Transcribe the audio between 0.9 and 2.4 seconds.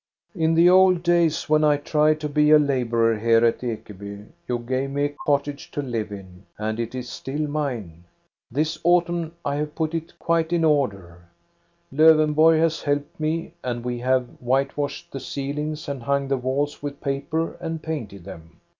days, when I tried to